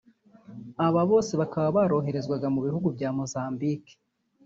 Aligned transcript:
Aba 0.85 1.01
bose 1.11 1.33
bakaba 1.41 1.67
baroherezwaga 1.77 2.47
mu 2.55 2.59
bihugu 2.65 2.87
bya 2.95 3.09
Mozambique 3.17 3.93